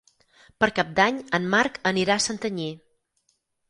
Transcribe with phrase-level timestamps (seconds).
[0.63, 2.71] Per Cap d'Any en Marc anirà a Santanyí.